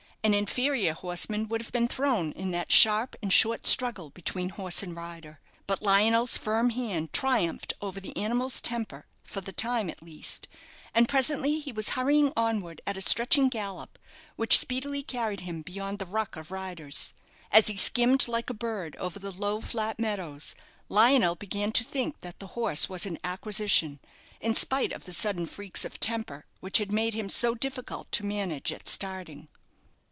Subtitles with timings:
[0.23, 4.83] An inferior horseman would have been thrown in that sharp and short struggle between horse
[4.83, 10.03] and rider; but Lionel's firm hand triumphed over the animal's temper for the time at
[10.03, 10.47] least;
[10.93, 13.97] and presently he was hurrying onward at a stretching gallop,
[14.35, 17.15] which speedily carried him beyond the ruck of riders.
[17.51, 20.53] As he skimmed like a bird over the low flat meadows,
[20.87, 23.99] Lionel began to think that the horse was an acquisition,
[24.39, 28.23] in spite of the sudden freaks of temper which had made him so difficult to
[28.23, 29.47] manage at starting.